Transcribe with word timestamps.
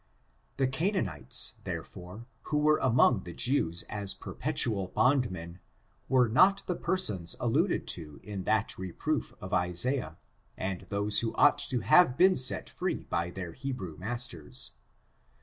The 0.57 0.67
Canaanites, 0.67 1.57
therefore, 1.63 2.25
who 2.45 2.57
were 2.57 2.79
among 2.79 3.21
the 3.21 3.33
Jews 3.35 3.83
as 3.83 4.15
perpetual 4.15 4.87
bondmen, 4.87 5.59
were 6.09 6.27
not 6.27 6.63
the 6.65 6.75
persons 6.75 7.35
alluded 7.39 7.87
to 7.89 8.19
in 8.23 8.45
that 8.45 8.79
reproof 8.79 9.35
of 9.39 9.53
Isaiah, 9.53 10.17
and 10.57 10.81
those 10.89 11.19
who 11.19 11.35
ought 11.35 11.59
to 11.59 11.81
have 11.81 12.17
been 12.17 12.35
set 12.35 12.67
free 12.67 13.03
by 13.03 13.29
their 13.29 13.53
Hebrew 13.53 13.95
mas 13.99 14.25
ters. 14.27 14.71